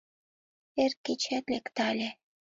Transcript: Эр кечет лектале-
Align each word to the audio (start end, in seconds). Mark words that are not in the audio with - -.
Эр 0.83 0.91
кечет 1.03 1.45
лектале- 1.53 2.09